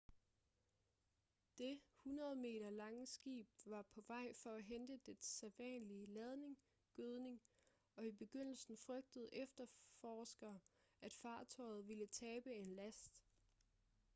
[1.57, 6.57] det 100-meter lange skib var på vej for at hente dets sædvanlige ladning
[6.93, 7.41] gødning
[7.95, 10.59] og i begyndelsen frygtede efterforskere
[11.01, 13.13] at fartøjet ville tabe en last